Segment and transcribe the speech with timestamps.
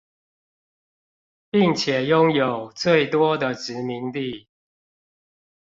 [1.51, 4.47] 並且擁有最多的殖民地